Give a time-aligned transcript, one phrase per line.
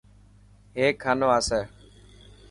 [0.77, 1.61] هيڪ کانو آسي.